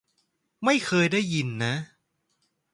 [0.63, 1.73] ไม่เคยได้ยินนะ